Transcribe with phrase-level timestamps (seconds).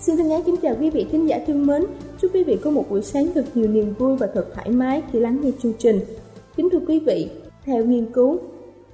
[0.00, 1.82] Xin thân ái kính chào quý vị khán giả thân mến.
[2.20, 5.02] Chúc quý vị có một buổi sáng thật nhiều niềm vui và thật thoải mái
[5.12, 5.96] khi lắng nghe chương trình.
[6.56, 7.30] Kính thưa quý vị,
[7.64, 8.38] theo nghiên cứu,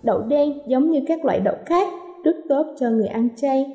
[0.03, 1.89] đậu đen giống như các loại đậu khác
[2.25, 3.67] rất tốt cho người ăn chay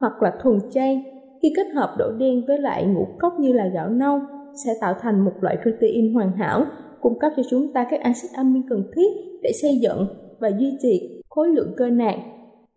[0.00, 1.04] hoặc là thuần chay.
[1.42, 4.18] Khi kết hợp đậu đen với lại ngũ cốc như là gạo nâu
[4.64, 6.64] sẽ tạo thành một loại protein hoàn hảo
[7.00, 9.08] cung cấp cho chúng ta các axit amin cần thiết
[9.42, 10.06] để xây dựng
[10.38, 12.14] và duy trì khối lượng cơ nạc.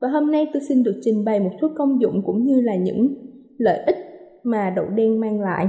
[0.01, 2.75] Và hôm nay tôi xin được trình bày một số công dụng cũng như là
[2.75, 3.15] những
[3.63, 3.97] lợi ích
[4.43, 5.67] mà đậu đen mang lại.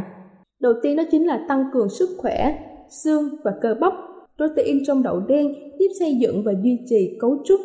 [0.60, 3.93] Đầu tiên đó chính là tăng cường sức khỏe, xương và cơ bắp.
[4.37, 7.60] Protein trong đậu đen giúp xây dựng và duy trì cấu trúc,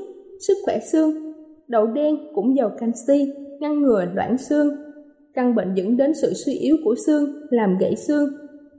[0.47, 1.33] sức khỏe xương.
[1.67, 4.75] Đậu đen cũng giàu canxi, ngăn ngừa loãng xương.
[5.33, 8.29] Căn bệnh dẫn đến sự suy yếu của xương, làm gãy xương.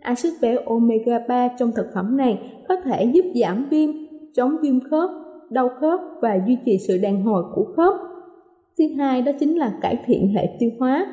[0.00, 2.38] Axit béo omega 3 trong thực phẩm này
[2.69, 3.91] có thể giúp giảm viêm,
[4.34, 5.11] chống viêm khớp,
[5.50, 7.94] đau khớp và duy trì sự đàn hồi của khớp.
[8.78, 11.06] Thứ hai đó chính là cải thiện hệ tiêu hóa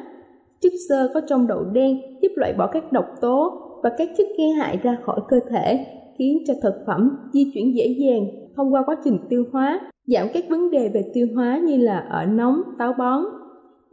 [0.61, 4.27] Chất xơ có trong đậu đen giúp loại bỏ các độc tố và các chất
[4.37, 5.85] gây hại ra khỏi cơ thể,
[6.17, 10.27] khiến cho thực phẩm di chuyển dễ dàng thông qua quá trình tiêu hóa, giảm
[10.33, 13.23] các vấn đề về tiêu hóa như là ở nóng, táo bón.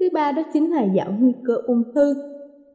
[0.01, 2.15] Thứ ba đó chính là giảm nguy cơ ung thư.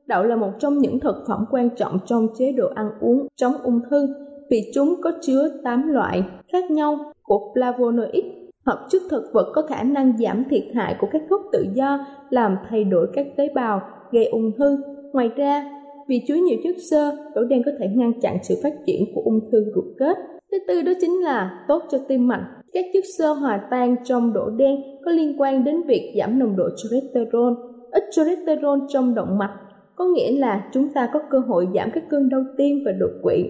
[0.06, 3.54] Đậu là một trong những thực phẩm quan trọng trong chế độ ăn uống chống
[3.64, 4.08] ung thư
[4.50, 8.39] vì chúng có chứa 8 loại khác nhau của flavonoid
[8.70, 12.06] hợp chất thực vật có khả năng giảm thiệt hại của các gốc tự do,
[12.30, 13.82] làm thay đổi các tế bào,
[14.12, 14.78] gây ung thư.
[15.14, 15.72] Ngoài ra,
[16.08, 19.22] vì chứa nhiều chất xơ đậu đen có thể ngăn chặn sự phát triển của
[19.26, 20.18] ung thư ruột kết.
[20.52, 22.48] Thứ tư đó chính là tốt cho tim mạch.
[22.74, 26.56] Các chất xơ hòa tan trong đậu đen có liên quan đến việc giảm nồng
[26.58, 27.54] độ cholesterol.
[27.92, 29.54] Ít cholesterol trong động mạch,
[29.96, 33.12] có nghĩa là chúng ta có cơ hội giảm các cơn đau tim và đột
[33.24, 33.46] quỵ.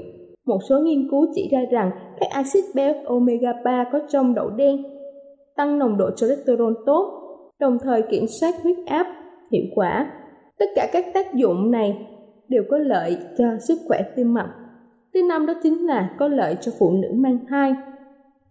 [0.45, 4.49] Một số nghiên cứu chỉ ra rằng các axit béo omega 3 có trong đậu
[4.49, 4.83] đen
[5.59, 7.21] tăng nồng độ cholesterol tốt,
[7.59, 9.07] đồng thời kiểm soát huyết áp
[9.51, 10.11] hiệu quả.
[10.59, 12.07] Tất cả các tác dụng này
[12.47, 14.53] đều có lợi cho sức khỏe tim mạch.
[15.13, 17.73] Thứ năm đó chính là có lợi cho phụ nữ mang thai.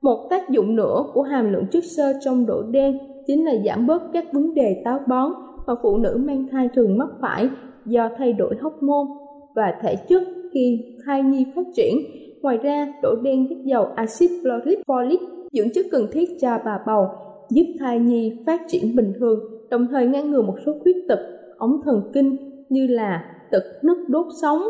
[0.02, 3.86] Một tác dụng nữa của hàm lượng chất xơ trong đậu đen chính là giảm
[3.86, 5.32] bớt các vấn đề táo bón
[5.66, 7.48] mà phụ nữ mang thai thường mắc phải
[7.86, 9.06] do thay đổi hóc môn
[9.54, 11.94] và thể chất khi thai nhi phát triển.
[12.42, 16.78] Ngoài ra, đậu đen rất giàu axit folic, folic dưỡng chất cần thiết cho bà
[16.86, 17.06] bầu,
[17.50, 19.40] giúp thai nhi phát triển bình thường,
[19.70, 21.18] đồng thời ngăn ngừa một số khuyết tật
[21.58, 22.36] ống thần kinh
[22.68, 24.62] như là tật nứt đốt sống,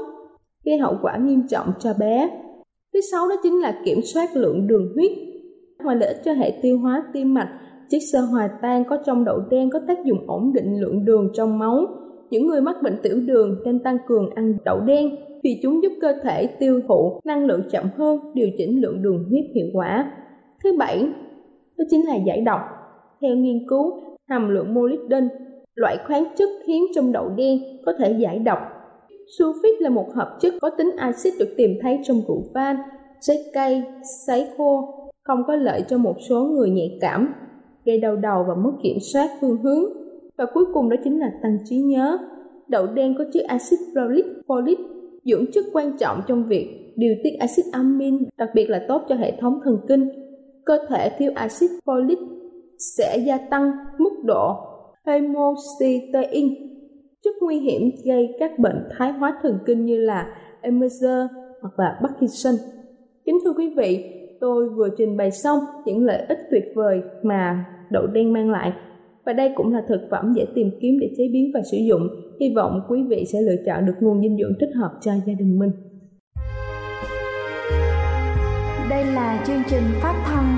[0.65, 2.31] gây hậu quả nghiêm trọng cho bé.
[2.95, 5.13] Thứ sáu đó chính là kiểm soát lượng đường huyết.
[5.85, 7.59] Ngoài lợi ích cho hệ tiêu hóa tim mạch,
[7.91, 11.31] chất sơ hòa tan có trong đậu đen có tác dụng ổn định lượng đường
[11.35, 11.87] trong máu.
[12.31, 15.93] Những người mắc bệnh tiểu đường nên tăng cường ăn đậu đen vì chúng giúp
[16.01, 20.13] cơ thể tiêu thụ năng lượng chậm hơn, điều chỉnh lượng đường huyết hiệu quả.
[20.65, 21.09] Thứ bảy,
[21.79, 22.61] đó chính là giải độc.
[23.21, 25.29] Theo nghiên cứu, hàm lượng molybden,
[25.75, 28.59] loại khoáng chất hiếm trong đậu đen có thể giải độc.
[29.39, 32.77] Sulfit là một hợp chất có tính axit được tìm thấy trong rượu van,
[33.21, 33.83] trái cây,
[34.27, 37.35] sấy khô, không có lợi cho một số người nhạy cảm,
[37.85, 39.85] gây đau đầu và mất kiểm soát phương hướng.
[40.37, 42.19] Và cuối cùng đó chính là tăng trí nhớ.
[42.69, 44.77] đậu đen có chứa axit folic, folic
[45.25, 49.15] dưỡng chất quan trọng trong việc điều tiết axit amin, đặc biệt là tốt cho
[49.15, 50.09] hệ thống thần kinh.
[50.69, 52.17] Cơ thể thiếu axit folic
[52.97, 54.57] sẽ gia tăng mức độ
[55.07, 56.55] homocysteine,
[57.25, 60.27] chất nguy hiểm gây các bệnh thái hóa thần kinh như là
[60.63, 61.27] Alzheimer
[61.63, 62.55] hoặc là Parkinson.
[63.25, 64.05] Kính thưa quý vị,
[64.41, 68.73] tôi vừa trình bày xong những lợi ích tuyệt vời mà đậu đen mang lại
[69.27, 72.09] và đây cũng là thực phẩm dễ tìm kiếm để chế biến và sử dụng.
[72.41, 75.35] Hy vọng quý vị sẽ lựa chọn được nguồn dinh dưỡng thích hợp cho gia
[75.39, 75.71] đình mình.
[78.91, 80.58] Đây là chương trình phát thanh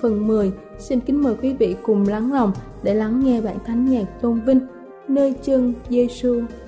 [0.00, 2.52] phần 10, xin kính mời quý vị cùng lắng lòng
[2.82, 4.60] để lắng nghe bản thánh nhạc tôn vinh
[5.08, 6.40] nơi chân Giêsu.
[6.40, 6.67] xu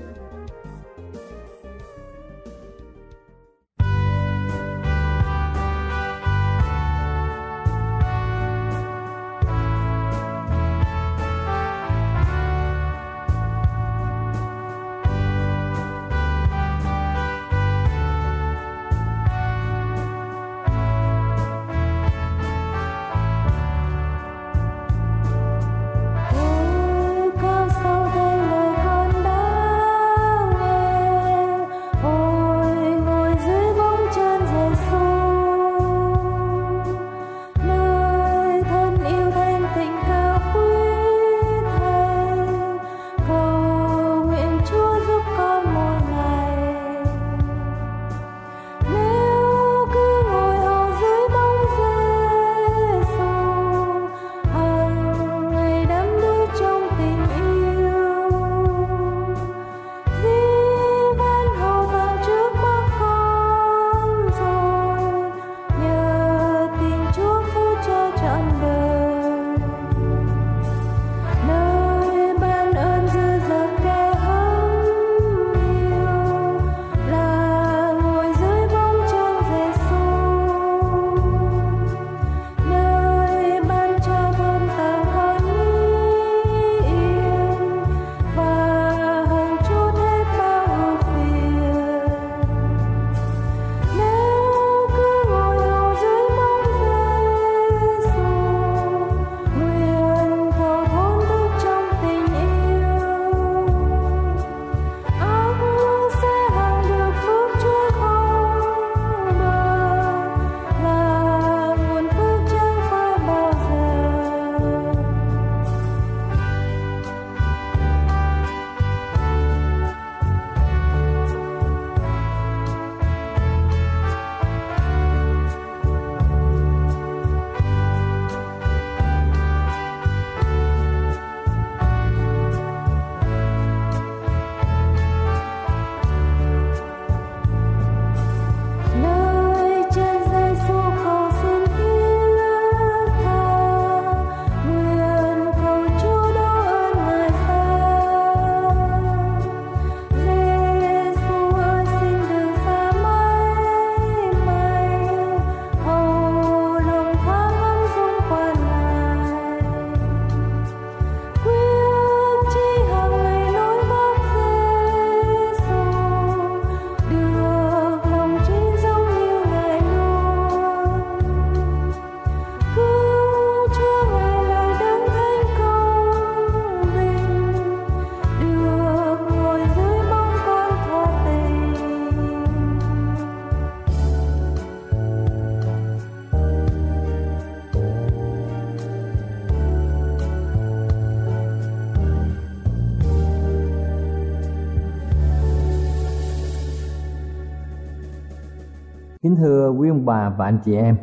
[199.31, 200.97] Kính thưa quý ông bà và anh chị em,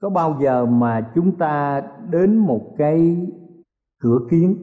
[0.00, 3.26] Có bao giờ mà chúng ta đến một cái
[4.00, 4.56] cửa kiến?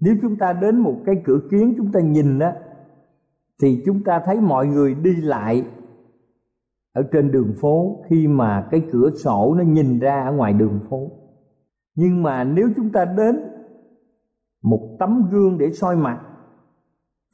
[0.00, 2.52] Nếu chúng ta đến một cái cửa kiến chúng ta nhìn đó
[3.62, 5.64] Thì chúng ta thấy mọi người đi lại
[6.92, 10.80] ở trên đường phố khi mà cái cửa sổ nó nhìn ra ở ngoài đường
[10.90, 11.10] phố.
[11.94, 13.40] Nhưng mà nếu chúng ta đến
[14.62, 16.20] một tấm gương để soi mặt,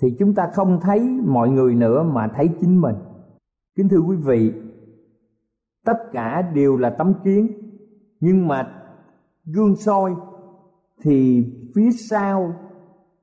[0.02, 2.96] thì chúng ta không thấy mọi người nữa mà thấy chính mình
[3.76, 4.52] kính thưa quý vị,
[5.84, 7.46] tất cả đều là tấm kiến,
[8.20, 8.82] nhưng mà
[9.44, 10.14] gương soi
[11.02, 12.54] thì phía sau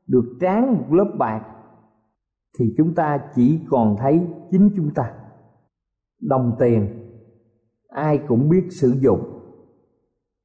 [0.07, 1.45] được tráng một lớp bạc
[2.59, 5.13] thì chúng ta chỉ còn thấy chính chúng ta.
[6.21, 7.09] Đồng tiền,
[7.87, 9.19] ai cũng biết sử dụng.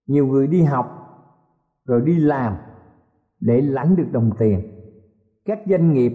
[0.06, 0.86] Nhiều người đi học,
[1.84, 2.56] rồi đi làm
[3.40, 4.60] để lãnh được đồng tiền.
[5.44, 6.12] Các doanh nghiệp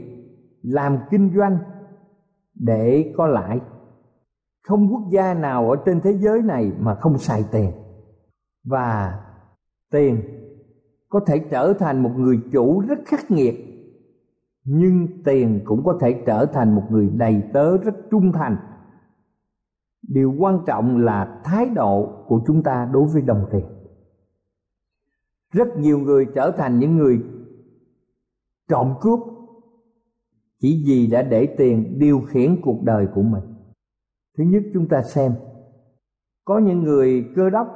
[0.62, 1.58] làm kinh doanh
[2.54, 3.60] để có lãi
[4.70, 7.72] không quốc gia nào ở trên thế giới này mà không xài tiền.
[8.64, 9.20] Và
[9.92, 10.22] tiền
[11.10, 13.56] có thể trở thành một người chủ rất khắc nghiệt,
[14.64, 18.58] nhưng tiền cũng có thể trở thành một người đầy tớ rất trung thành.
[20.08, 23.66] Điều quan trọng là thái độ của chúng ta đối với đồng tiền.
[25.54, 27.22] Rất nhiều người trở thành những người
[28.68, 29.20] trộm cướp
[30.60, 33.59] chỉ vì đã để tiền điều khiển cuộc đời của mình
[34.40, 35.32] thứ nhất chúng ta xem.
[36.46, 37.68] Có những người cơ đốc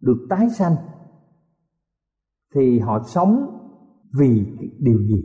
[0.00, 0.76] được tái sanh
[2.54, 3.58] thì họ sống
[4.18, 4.46] vì
[4.78, 5.24] điều gì?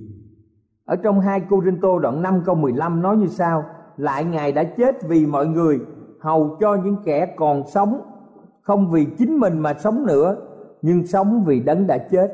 [0.85, 3.65] Ở trong hai Cô Rinh Tô đoạn 5 câu 15 nói như sau,
[3.97, 5.79] Lại Ngài đã chết vì mọi người,
[6.21, 8.01] Hầu cho những kẻ còn sống,
[8.61, 10.35] Không vì chính mình mà sống nữa,
[10.81, 12.27] Nhưng sống vì đấng đã chết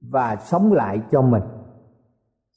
[0.00, 1.42] Và sống lại cho mình.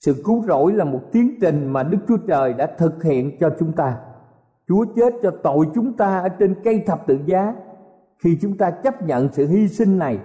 [0.01, 3.49] Sự cứu rỗi là một tiến trình mà Đức Chúa Trời đã thực hiện cho
[3.59, 3.97] chúng ta.
[4.69, 7.55] Chúa chết cho tội chúng ta ở trên cây thập tự giá.
[8.23, 10.19] Khi chúng ta chấp nhận sự hy sinh này,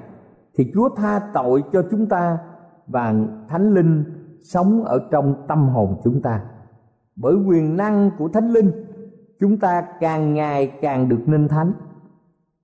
[0.55, 2.39] Thì Chúa tha tội cho chúng ta
[2.87, 3.15] Và
[3.49, 4.05] Thánh Linh
[4.43, 6.45] sống ở trong tâm hồn chúng ta.
[7.17, 8.73] Bởi quyền năng của thánh linh,
[9.41, 11.73] chúng ta càng ngày càng được nên thánh.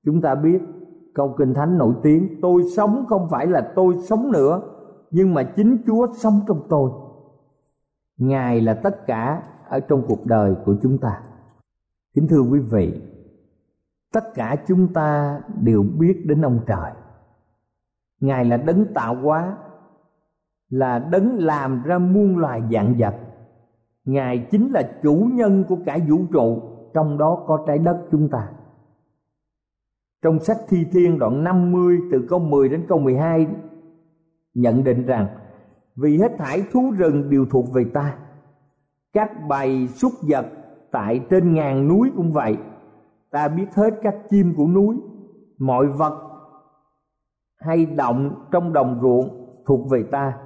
[0.04, 0.58] Chúng ta biết
[1.14, 4.62] câu kinh thánh nổi tiếng, tôi sống không phải là tôi sống nữa,
[5.10, 6.90] nhưng mà chính chúa sống trong tôi.
[8.18, 11.20] Ngài là tất cả ở trong cuộc đời của chúng ta
[12.14, 13.02] kính thưa quý vị,
[14.12, 16.92] tất cả chúng ta đều biết đến ông trời.
[18.20, 19.56] Ngài là đấng tạo hóa,
[20.68, 23.14] là đấng làm ra muôn loài dạng vật.
[24.04, 26.62] Ngài chính là chủ nhân của cả vũ trụ,
[26.94, 28.48] trong đó có trái đất chúng ta.
[30.22, 33.46] Trong sách thi thiên đoạn 50 từ câu 10 đến câu 12
[34.54, 35.26] nhận định rằng,
[35.96, 38.18] vì hết thảy thú rừng đều thuộc về ta,
[39.12, 40.46] các bầy súc vật
[40.92, 42.56] tại trên ngàn núi cũng vậy.
[43.30, 44.96] Ta biết hết các chim của núi
[45.58, 46.30] mọi vật
[47.56, 50.38] hay động trong đồng ruộng thuộc về ta.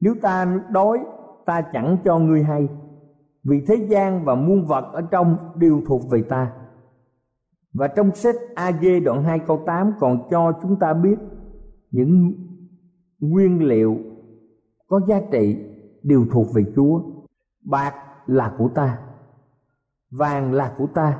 [0.00, 0.98] Nếu ta đói
[1.46, 2.68] ta chẳng cho ngươi hay
[3.44, 6.52] vì thế gian và muôn vật ở trong đều thuộc về ta.
[7.72, 11.18] Và trong sách A.G đoạn 2 câu 8 còn cho chúng ta biết
[11.90, 12.32] những
[13.20, 13.96] nguyên liệu
[14.88, 15.56] có giá trị
[16.02, 17.00] đều thuộc về Chúa.
[17.64, 17.94] Bạc
[18.26, 18.98] là của ta,
[20.10, 21.18] vàng là của ta.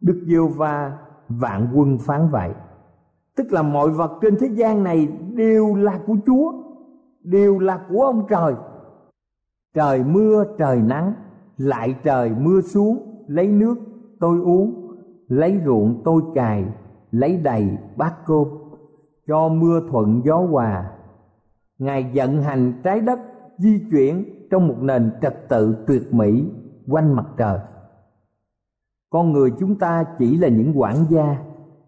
[0.00, 0.98] Đức Giêsu va
[1.28, 2.50] vạn quân phán vậy.
[3.36, 6.52] Tức là mọi vật trên thế gian này đều là của Chúa,
[7.22, 8.54] đều là của ông trời
[9.74, 11.12] trời mưa, trời nắng,
[11.56, 13.74] lại trời mưa xuống, lấy nước,
[14.20, 14.96] tôi uống,
[15.28, 16.64] lấy ruộng, tôi cài
[17.10, 18.44] lấy đầy bát cơm,
[19.26, 20.90] cho mưa thuận gió hòa
[21.78, 23.18] ngài vận hành trái đất,
[23.58, 26.44] di chuyển trong một nền trật tự tuyệt mỹ
[26.88, 27.58] quanh mặt trời
[29.12, 31.36] con người chúng ta chỉ là những quản gia,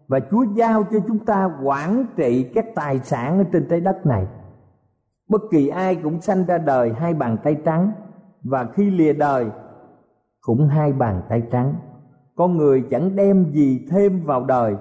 [0.07, 4.05] và chúa giao cho chúng ta quản trị các tài sản ở trên trái đất
[4.05, 4.27] này.
[5.29, 7.91] Bất kỳ ai cũng sanh ra đời hai bàn tay trắng,
[8.43, 9.45] và khi lìa đời,
[10.41, 11.75] cũng hai bàn tay trắng.
[12.35, 14.75] Con người chẳng đem gì thêm vào đời,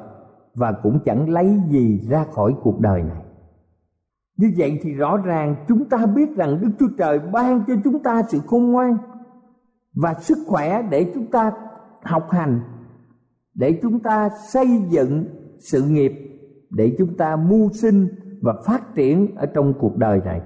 [0.55, 3.23] và cũng chẳng lấy gì ra khỏi cuộc đời này.
[4.37, 8.03] Như vậy thì rõ ràng chúng ta biết rằng đức chúa trời ban cho chúng
[8.03, 8.97] ta sự khôn ngoan
[9.95, 11.53] và sức khỏe để chúng ta
[12.05, 12.61] học hành
[13.55, 15.25] để chúng ta xây dựng
[15.59, 16.13] sự nghiệp,
[16.71, 18.09] để chúng ta mưu sinh
[18.43, 20.41] và phát triển ở trong cuộc đời này.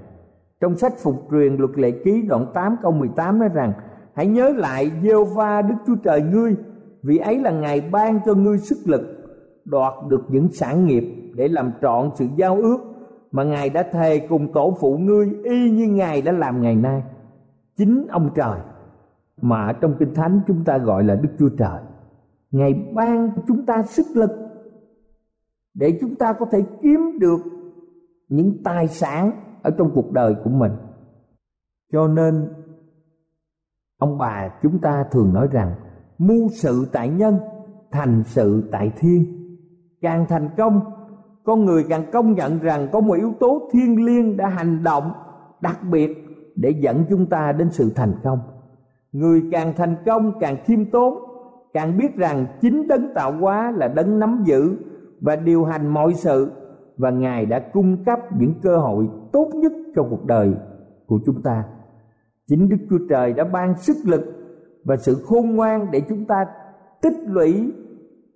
[0.61, 3.73] Trong sách Phục truyền luật lệ ký đoạn 8 câu 18 nói rằng,
[4.15, 6.57] Hãy nhớ lại giê va Đức Chúa Trời ngươi,
[7.03, 9.01] Vì ấy là Ngài ban cho ngươi sức lực
[9.65, 12.79] Đoạt được những sản nghiệp để làm trọn sự giao ước
[13.33, 17.03] Mà Ngài đã thề cùng tổ phụ ngươi, Y như Ngài đã làm ngày nay
[17.77, 18.59] Chính ông trời
[19.41, 21.81] mà trong kinh thánh chúng ta gọi là đức chúa trời.
[22.51, 24.31] Ngài ban chúng ta sức lực
[25.75, 27.41] để chúng ta có thể kiếm được
[28.29, 29.31] những tài sản
[29.63, 30.73] ở trong cuộc đời của mình.
[31.93, 32.49] Cho nên,
[33.99, 35.75] ông bà chúng ta thường nói rằng
[36.19, 37.39] mưu sự tại nhân,
[37.91, 39.25] thành sự tại thiên.
[40.01, 40.81] Càng thành công,
[41.45, 45.13] con người càng công nhận rằng có một yếu tố thiêng liêng đã hành động
[45.61, 46.11] đặc biệt
[46.57, 48.39] để dẫn chúng ta đến sự thành công
[49.13, 51.15] người càng thành công, càng khiêm tốn,
[51.73, 54.77] càng biết rằng chính đấng tạo hóa là đấng nắm giữ
[55.21, 56.53] và điều hành mọi sự.
[56.97, 60.55] Và ngài đã cung cấp những cơ hội tốt nhất cho cuộc đời
[61.07, 61.65] của chúng ta.
[62.47, 64.25] Chính đức chúa trời đã ban sức lực
[64.85, 66.47] và sự khôn ngoan để chúng ta
[67.03, 67.73] tích lũy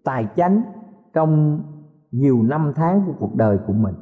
[0.04, 0.62] tài chánh
[1.12, 1.62] trong
[2.10, 3.94] nhiều năm tháng của cuộc đời của mình.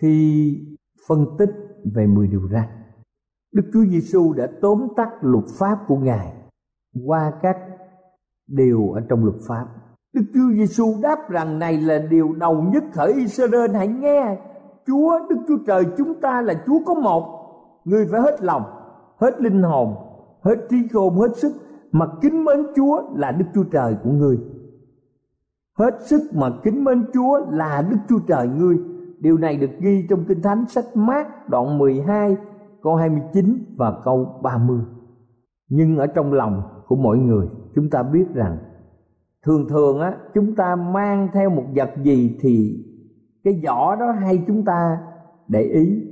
[0.00, 0.76] Khi
[1.08, 1.50] phân tích
[1.94, 2.64] về 10 điều răn
[3.56, 6.32] Đức Chúa Giêsu đã tóm tắt luật pháp của Ngài
[7.06, 7.56] qua các
[8.46, 9.66] điều ở trong luật pháp.
[10.12, 14.38] Đức Chúa Giêsu đáp rằng này là điều đầu nhất khởi Israel, hãy nghe.
[14.86, 17.24] Chúa, Đức Chúa Trời chúng ta là Chúa có một.
[17.84, 18.62] Người phải hết lòng,
[19.20, 19.94] Hết linh hồn,
[20.42, 21.52] Hết trí khôn, hết sức
[21.92, 24.38] Mà kính mến Chúa là Đức Chúa Trời của ngươi.
[25.78, 28.78] Hết sức mà kính mến Chúa là Đức Chúa Trời ngươi.
[29.18, 32.36] Điều này được ghi trong Kinh Thánh sách Mát đoạn 12
[32.86, 34.80] câu 29 và câu 30
[35.68, 38.58] Nhưng ở trong lòng của mỗi người chúng ta biết rằng
[39.42, 42.84] Thường thường á chúng ta mang theo một vật gì thì
[43.44, 44.98] cái vỏ đó hay chúng ta
[45.48, 46.02] để ý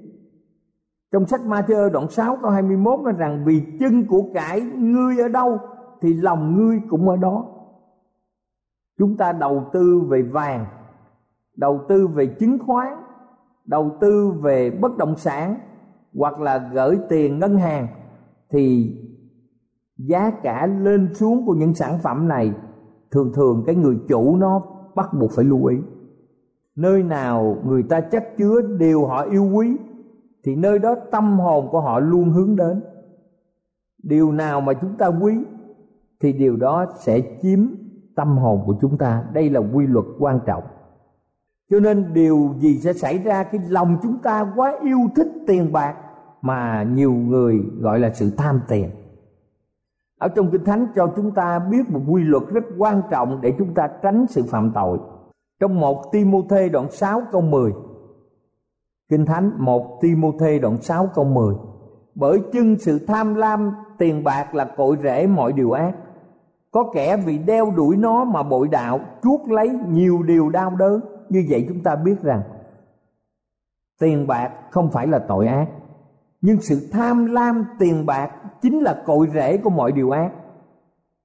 [1.12, 5.28] trong sách Ma-thi-ơ đoạn 6 câu 21 nói rằng vì chân của cải ngươi ở
[5.28, 5.58] đâu
[6.00, 7.46] thì lòng ngươi cũng ở đó.
[8.98, 10.66] Chúng ta đầu tư về vàng,
[11.56, 12.88] đầu tư về chứng khoán,
[13.64, 15.56] đầu tư về bất động sản
[16.14, 17.86] hoặc là gửi tiền ngân hàng,
[18.50, 18.96] thì
[19.98, 22.52] giá cả lên xuống của những sản phẩm này,
[23.10, 24.62] thường thường cái người chủ nó
[24.94, 25.76] bắt buộc phải lưu ý.
[26.76, 29.76] Nơi nào người ta chất chứa điều họ yêu quý,
[30.44, 32.82] thì nơi đó tâm hồn của họ luôn hướng đến.
[34.02, 35.34] Điều nào mà chúng ta quý,
[36.20, 37.58] thì điều đó sẽ chiếm
[38.16, 39.24] tâm hồn của chúng ta.
[39.32, 40.62] Đây là quy luật quan trọng.
[41.70, 45.72] Cho nên điều gì sẽ xảy ra khi lòng chúng ta quá yêu thích tiền
[45.72, 45.96] bạc
[46.44, 48.90] mà nhiều người gọi là sự tham tiền.
[50.18, 53.54] Ở trong kinh thánh cho chúng ta biết một quy luật rất quan trọng để
[53.58, 54.98] chúng ta tránh sự phạm tội.
[55.60, 57.72] Trong một Timôthê đoạn 6 câu 10
[59.08, 61.54] Kinh Thánh một Timôthê đoạn 6 câu 10
[62.14, 65.94] Bởi chân sự tham lam, tiền bạc là cội rễ mọi điều ác.
[66.70, 71.00] Có kẻ vì đeo đuổi nó mà bội đạo chuốt lấy nhiều điều đau đớn.
[71.28, 72.42] Như vậy chúng ta biết rằng,
[74.00, 75.68] Tiền bạc không phải là tội ác.
[76.46, 78.30] Nhưng sự tham lam tiền bạc
[78.62, 80.32] chính là cội rễ của mọi điều ác.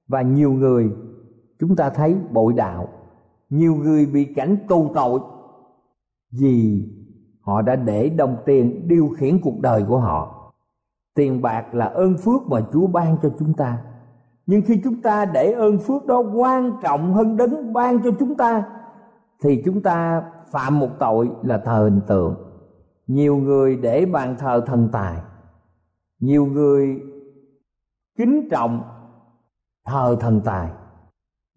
[0.08, 0.90] Và nhiều người,
[1.58, 2.88] chúng ta thấy bội đạo.
[3.50, 5.20] Nhiều người bị cảnh tù tội
[6.40, 6.88] vì
[7.40, 10.52] họ đã để đồng tiền điều khiển cuộc đời của họ.
[11.14, 13.78] Tiền bạc là ơn phước mà chúa ban cho chúng ta.
[14.46, 18.36] Nhưng khi chúng ta để ơn phước đó quan trọng hơn đấng ban cho chúng
[18.36, 18.64] ta,
[19.42, 22.49] thì chúng ta phạm một tội là thờ hình tượng
[23.10, 25.16] nhiều người để bàn thờ thần tài.
[26.20, 27.00] Nhiều người
[28.18, 28.82] kính trọng
[29.86, 30.70] thờ thần tài.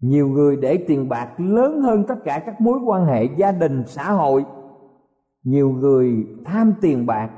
[0.00, 3.82] Nhiều người để tiền bạc lớn hơn tất cả các mối quan hệ gia đình,
[3.86, 4.44] xã hội.
[5.44, 7.30] Nhiều người tham tiền bạc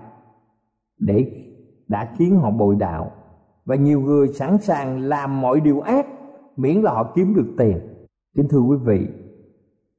[0.98, 1.42] để
[1.88, 3.12] đã khiến họ bội đạo.
[3.64, 6.07] Và nhiều người sẵn sàng làm mọi điều ác
[6.57, 7.79] miễn là họ kiếm được tiền.
[8.37, 9.09] Kính thưa quý vị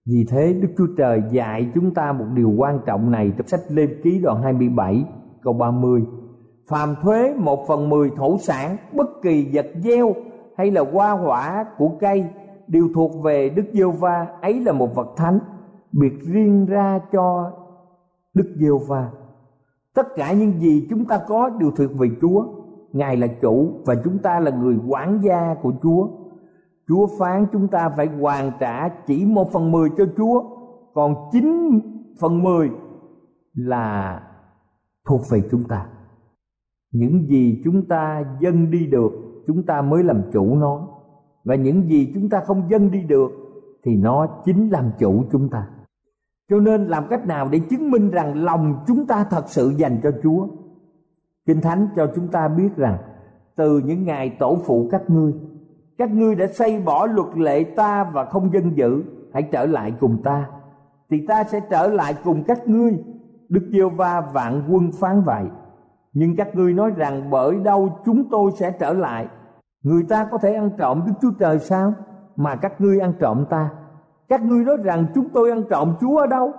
[0.07, 3.59] vì thế Đức Chúa Trời dạy chúng ta một điều quan trọng này trong sách
[3.69, 5.05] Lê Ký đoạn 27
[5.41, 6.05] câu 30
[6.69, 10.13] Phàm thuế một phần mười thổ sản, bất kỳ vật gieo
[10.57, 12.25] hay là hoa quả của cây
[12.67, 15.39] đều thuộc về Đức Giêsu va ấy là một vật thánh,
[15.91, 17.51] biệt riêng ra cho
[18.33, 19.11] Đức Giêsu va
[19.97, 22.45] tất cả những gì chúng ta có đều thuộc về Chúa.
[22.93, 26.07] Ngài là chủ và chúng ta là người quản gia của Chúa.
[26.87, 30.43] Chúa phán chúng ta phải hoàn trả chỉ một phần mười cho Chúa,
[30.93, 31.79] Còn chín
[32.19, 32.69] phần mười
[33.53, 34.21] là
[35.07, 35.87] thuộc về chúng ta.
[36.91, 39.11] Những gì chúng ta dâng đi được,
[39.47, 40.87] Chúng ta mới làm chủ nó.
[41.43, 43.31] Và những gì chúng ta không dâng đi được,
[43.83, 45.67] thì nó chính làm chủ chúng ta.
[46.49, 49.99] Cho nên làm cách nào để chứng minh rằng lòng chúng ta thật sự dành
[50.03, 50.47] cho chúa?
[51.45, 52.97] Kinh thánh cho chúng ta biết rằng,
[53.55, 55.33] từ những ngày tổ phụ các ngươi
[55.97, 59.93] các ngươi đã xây bỏ luật lệ ta và không dân dự hãy trở lại
[59.99, 60.45] cùng ta.
[61.09, 62.97] Thì ta sẽ trở lại cùng các ngươi.
[63.49, 65.43] Đức giê va vạn quân phán vậy.
[66.13, 69.27] Nhưng các ngươi nói rằng bởi đâu chúng tôi sẽ trở lại?
[69.83, 71.93] Người ta có thể ăn trộm đức chúa trời sao?
[72.35, 73.69] Mà các ngươi ăn trộm ta.
[74.29, 76.51] Các ngươi nói rằng chúng tôi ăn trộm chúa ở đâu?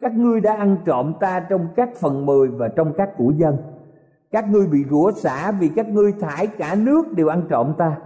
[0.00, 3.56] Các ngươi đã ăn trộm ta trong các phần mười và trong các của dân.
[4.32, 7.96] Các ngươi bị rủa xả vì các ngươi thải cả nước đều ăn trộm ta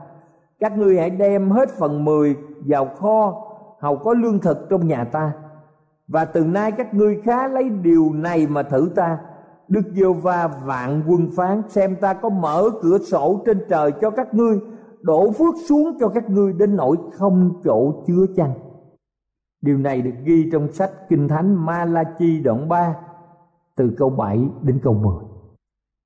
[0.64, 3.46] các ngươi hãy đem hết phần mười vào kho,
[3.80, 5.32] hầu có lương thực trong nhà ta.
[6.08, 9.18] Và từ nay các ngươi khá lấy điều này mà thử ta.
[9.68, 14.10] Đức giê va vạn quân phán xem ta có mở cửa sổ trên trời cho
[14.10, 14.58] các ngươi,
[15.00, 18.52] đổ phước xuống cho các ngươi đến nỗi không chỗ chứa chăng?
[19.62, 22.96] Điều này được ghi trong sách Kinh Thánh Malachi đoạn 3
[23.76, 25.14] từ câu 7 đến câu 10.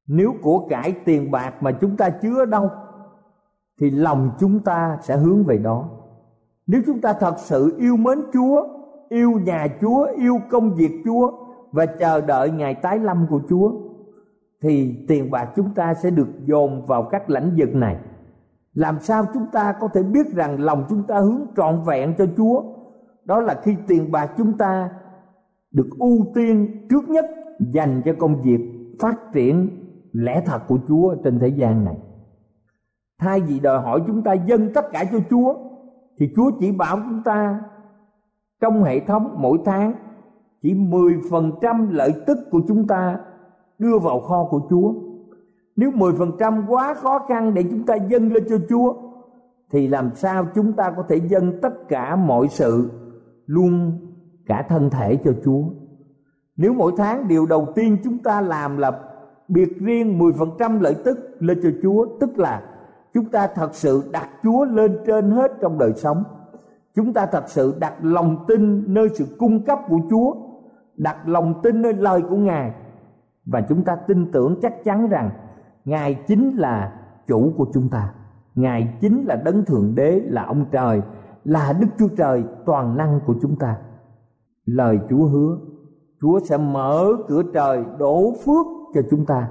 [0.09, 2.71] Nếu của cải tiền bạc mà chúng ta chứa đâu
[3.79, 5.89] thì lòng chúng ta sẽ hướng về đó.
[6.67, 8.69] Nếu chúng ta thật sự yêu mến Chúa,
[9.09, 11.33] yêu nhà Chúa, yêu công việc Chúa
[11.73, 13.73] và chờ đợi ngày tái lâm của Chúa
[14.63, 17.97] thì tiền bạc chúng ta sẽ được dồn vào các lãnh vực này.
[18.75, 22.27] Làm sao chúng ta có thể biết rằng lòng chúng ta hướng trọn vẹn cho
[22.37, 22.63] Chúa?
[23.25, 24.91] Đó là khi tiền bạc chúng ta
[25.71, 27.27] được ưu tiên trước nhất
[27.61, 28.61] dành cho công việc
[29.01, 29.69] phát triển
[30.13, 31.97] lẽ thật của Chúa trên thế gian này.
[33.19, 35.55] Thay vì đòi hỏi chúng ta dâng tất cả cho Chúa
[36.19, 37.61] thì Chúa chỉ bảo chúng ta
[38.61, 39.93] trong hệ thống mỗi tháng
[40.63, 43.17] chỉ 10% lợi tức của chúng ta
[43.79, 44.93] đưa vào kho của Chúa.
[45.77, 48.95] Nếu 10% quá khó khăn để chúng ta dâng lên cho Chúa
[49.71, 52.91] thì làm sao chúng ta có thể dâng tất cả mọi sự
[53.47, 53.93] luôn
[54.47, 55.63] cả thân thể cho Chúa.
[56.57, 59.01] Nếu mỗi tháng điều đầu tiên chúng ta làm là
[59.49, 62.63] biệt riêng 10% lợi tức lên cho Chúa, tức là
[63.15, 66.25] chúng ta thật sự đặt Chúa lên trên hết trong đời sống.
[66.95, 70.35] Chúng ta thật sự đặt lòng tin nơi sự cung cấp của Chúa,
[70.97, 72.73] đặt lòng tin nơi lời của Ngài
[73.47, 75.31] và chúng ta tin tưởng chắc chắn rằng
[75.85, 76.93] Ngài chính là
[77.27, 78.15] chủ của chúng ta.
[78.55, 81.03] Ngài chính là đấng thượng đế là ông trời
[81.45, 83.77] là Đức Chúa Trời toàn năng của chúng ta.
[84.65, 85.59] Lời Chúa hứa,
[86.21, 89.49] Chúa sẽ mở cửa trời đổ phước cho chúng ta.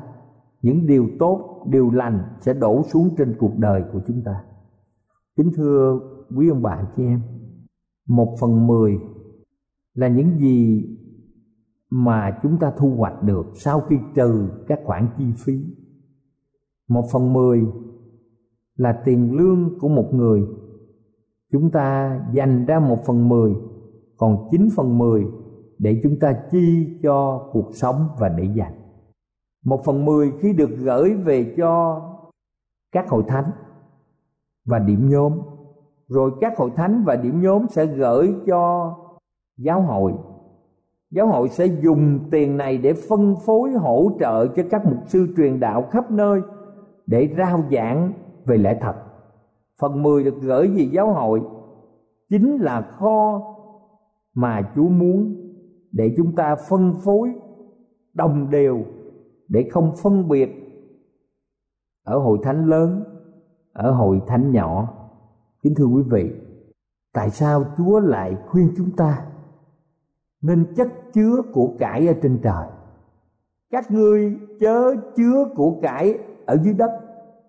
[0.62, 4.43] Những điều tốt, điều lành sẽ đổ xuống trên cuộc đời của chúng ta.
[5.36, 6.00] Kính thưa
[6.36, 7.22] quý ông bà chị em,
[8.08, 9.00] một phần mười
[9.93, 10.86] là những gì
[11.89, 15.62] mà chúng ta thu hoạch được sau khi trừ các khoản chi phí.
[16.88, 17.65] Một phần mười
[18.76, 20.41] là tiền lương của một người
[21.52, 23.56] chúng ta dành ra một phần mười
[24.17, 25.26] còn chín phần mười
[25.78, 28.74] để chúng ta chi cho cuộc sống và để dành
[29.67, 32.01] một phần mười khi được gửi về cho
[32.91, 33.51] các hội thánh
[34.65, 35.34] và điểm nhóm.
[36.08, 38.93] Rồi các hội thánh và điểm nhóm sẽ gửi cho
[39.58, 40.13] giáo hội.
[41.12, 45.27] Giáo hội sẽ dùng tiền này để phân phối, hỗ trợ cho các mục sư
[45.38, 46.41] truyền đạo khắp nơi
[47.06, 48.13] để rao giảng
[48.45, 48.95] về lẽ thật.
[49.82, 51.41] Phần 10 được gửi về giáo hội
[52.30, 53.41] chính là kho
[54.36, 55.36] mà Chúa muốn
[55.91, 57.34] để chúng ta phân phối,
[58.13, 58.84] đồng đều
[59.49, 60.49] để không phân biệt
[62.03, 63.03] ở hội thánh lớn,
[63.73, 64.93] ở hội thánh nhỏ.
[65.63, 66.31] Kính thưa quý vị,
[67.13, 69.25] tại sao chúa lại khuyên chúng ta
[70.41, 72.67] nên chất chứa của cải ở trên trời?
[73.71, 76.91] Các ngươi chớ chứa của cải ở dưới đất,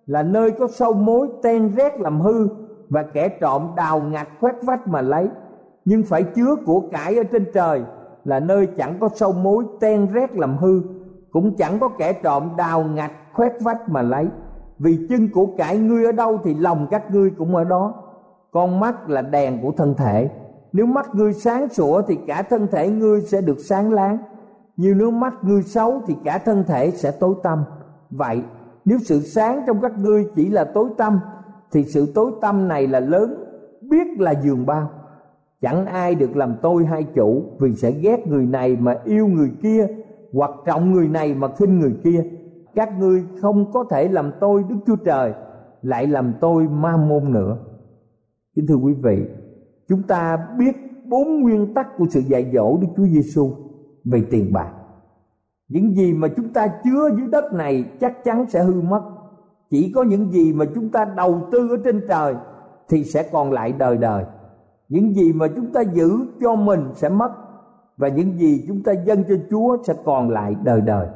[0.07, 2.49] là nơi có sâu mối ten rét làm hư
[2.89, 5.29] và kẻ trộm đào ngạch khoét vách mà lấy.
[5.85, 7.83] Nhưng phải chứa của cải ở trên trời
[8.25, 10.83] là nơi chẳng có sâu mối ten rét làm hư
[11.33, 14.27] cũng chẳng có kẻ trộm đào ngạch, khoét vách mà lấy.
[14.79, 17.95] Vì chân của cải ngươi ở đâu thì lòng các ngươi cũng ở đó.
[18.51, 20.31] Con mắt là đèn của thân thể.
[20.73, 24.19] Nếu mắt ngươi sáng sủa thì cả thân thể ngươi sẽ được sáng láng.
[24.77, 27.65] Như nếu mắt ngươi xấu thì cả thân thể sẽ tối tăm.
[28.11, 28.43] Vậy,
[28.85, 31.21] nếu sự sáng trong các ngươi chỉ là tối tăm,
[31.73, 33.45] thì sự tối tăm này là lớn,
[33.91, 34.91] biết là giường bao.
[35.63, 39.51] Chẳng ai được làm tôi hai chủ vì sẽ ghét người này mà yêu người
[39.63, 39.87] kia
[40.33, 42.25] hoặc trọng người này mà khinh người kia.
[42.75, 45.33] Các ngươi không có thể làm tôi đức chúa trời,
[45.83, 47.59] lại làm tôi ma môn nữa.
[48.57, 49.25] Kính thưa quý vị,
[49.89, 50.77] chúng ta biết
[51.09, 53.51] bốn nguyên tắc của sự dạy dỗ đức chúa giêsu
[54.05, 54.73] về tiền bạc.
[55.69, 59.03] Những gì mà chúng ta chứa dưới đất này chắc chắn sẽ hư mất.
[59.71, 62.35] Chỉ có những gì mà chúng ta đầu tư ở trên trời
[62.89, 64.25] thì sẽ còn lại đời đời.
[64.89, 66.11] Những gì mà chúng ta giữ
[66.41, 67.31] cho mình sẽ mất
[67.99, 71.09] và những gì chúng ta dâng cho chúa sẽ còn lại đời đời.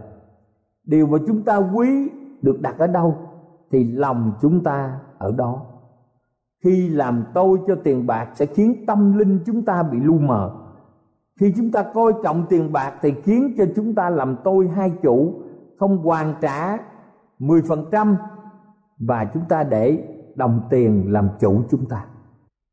[0.85, 2.11] Điều mà chúng ta quý
[2.43, 3.17] được đặt ở đâu
[3.71, 5.63] thì lòng chúng ta ở đó.
[6.65, 10.51] Khi làm tôi cho tiền bạc sẽ khiến tâm linh chúng ta bị lu mờ.
[11.41, 14.93] Khi chúng ta coi trọng tiền bạc thì khiến cho chúng ta làm tôi hai
[15.03, 15.33] chủ,
[15.79, 16.79] không hoàn trả
[17.39, 18.15] 10%
[18.99, 22.05] và chúng ta để đồng tiền làm chủ chúng ta.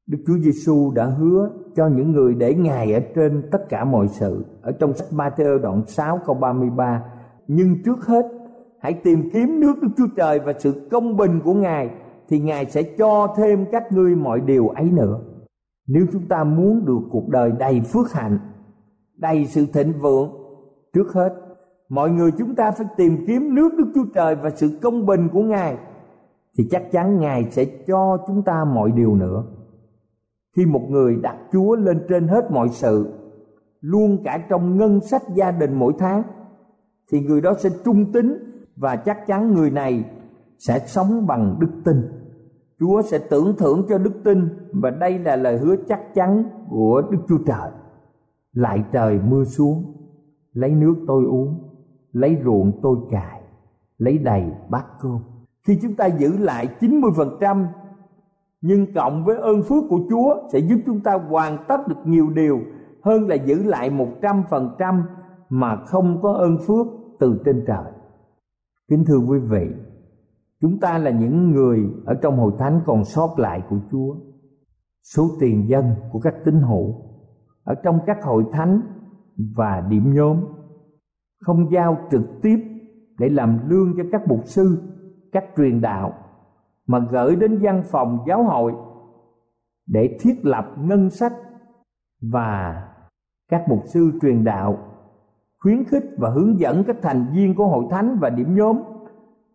[0.10, 4.08] Đức Chúa Giêsu đã hứa cho những người để Ngài ở trên tất cả mọi
[4.08, 4.46] sự.
[4.62, 7.04] Ở trong sách Matthew đoạn 6 câu 33,
[7.48, 8.26] nhưng trước hết
[8.80, 11.90] hãy tìm kiếm nước Đức Chúa Trời và sự công bình của Ngài
[12.30, 15.20] thì Ngài sẽ cho thêm các ngươi mọi điều ấy nữa.
[15.88, 18.40] Nếu chúng ta muốn được cuộc đời đầy phước hạnh,
[19.18, 20.32] đầy sự thịnh vượng,
[20.94, 21.34] trước hết
[21.90, 25.28] mọi người chúng ta phải tìm kiếm nước Đức Chúa Trời và sự công bình
[25.34, 25.78] của Ngài
[26.58, 29.44] thì chắc chắn Ngài sẽ cho chúng ta mọi điều nữa
[30.60, 33.14] khi một người đặt chúa lên trên hết mọi sự,
[33.82, 36.24] luôn cả trong ngân sách gia đình mỗi tháng,
[37.12, 38.34] thì người đó sẽ trung tín
[38.76, 40.04] và chắc chắn người này
[40.58, 41.98] sẽ sống bằng đức tin.
[42.80, 47.02] Chúa sẽ tưởng thưởng cho đức tin và đây là lời hứa chắc chắn của
[47.12, 47.72] đức chúa trời.
[48.54, 49.94] Lại trời mưa xuống,
[50.54, 51.70] lấy nước tôi uống,
[52.12, 53.42] lấy ruộng tôi cài
[54.00, 55.20] lấy đầy bát cơm.
[55.68, 57.66] Khi chúng ta giữ lại 90%
[58.62, 62.30] nhưng cộng với ơn phước của Chúa sẽ giúp chúng ta hoàn tất được nhiều
[62.30, 62.60] điều
[63.04, 65.04] hơn là giữ lại một trăm phần trăm
[65.50, 66.88] mà không có ơn phước
[67.20, 67.92] từ trên trời.
[68.90, 69.68] Kính thưa quý vị,
[70.62, 74.16] chúng ta là những người ở trong hội thánh còn sót lại của Chúa.
[75.16, 76.96] Số tiền dân của các tín hữu
[77.64, 78.82] ở trong các hội thánh
[79.56, 80.38] và điểm nhóm
[81.42, 82.58] không giao trực tiếp
[83.20, 84.78] để làm lương cho các mục sư,
[85.32, 86.14] các truyền đạo
[86.90, 88.74] mà gửi đến văn phòng giáo hội
[89.88, 91.34] để thiết lập ngân sách
[92.22, 92.84] và
[93.50, 94.78] các mục sư truyền đạo,
[95.60, 98.78] khuyến khích và hướng dẫn các thành viên của hội thánh và điểm nhóm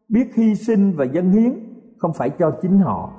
[0.09, 1.53] biết hy sinh và dân hiến,
[1.99, 3.13] không phải cho chính họ,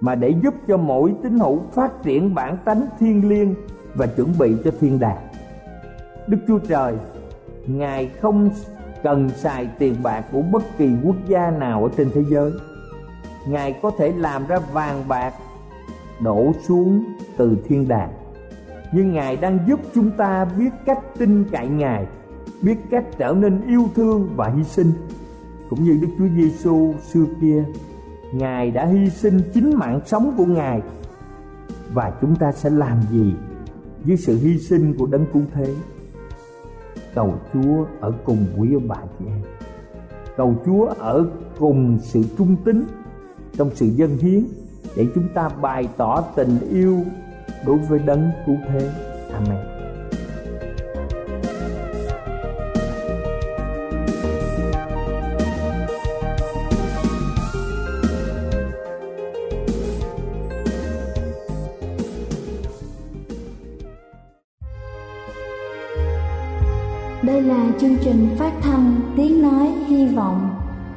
[0.00, 3.54] mà để giúp cho mỗi tín hữu phát triển bản tánh thiên liêng
[3.94, 5.28] và chuẩn bị cho thiên đàng.
[6.26, 6.96] Đức chúa trời,
[7.66, 8.50] ngài không
[9.02, 12.52] cần xài tiền bạc của bất kỳ quốc gia nào ở trên thế giới
[13.46, 15.34] ngài có thể làm ra vàng bạc
[16.20, 17.04] đổ xuống
[17.36, 18.12] từ thiên đàng.
[18.92, 22.06] Nhưng ngài đang giúp chúng ta biết cách tin cậy ngài,
[22.62, 24.92] biết cách trở nên yêu thương và hy sinh.
[25.70, 27.64] Cũng như đức chúa giêsu xưa kia,
[28.32, 30.82] ngài đã hy sinh chính mạng sống của ngài.
[31.92, 33.34] Và chúng ta sẽ làm gì
[34.04, 35.74] với sự hy sinh của đấng cứu thế?
[37.14, 39.42] Cầu chúa ở cùng quý ông bà chị em.
[40.36, 41.26] Cầu chúa ở
[41.58, 42.86] cùng sự trung tín
[43.58, 44.44] trong sự dân hiến
[44.96, 47.04] để chúng ta bày tỏ tình yêu
[47.66, 48.90] đối với đấng cứu thế.
[49.32, 49.58] Amen.
[67.22, 70.65] Đây là chương trình phát thanh tiếng nói hy vọng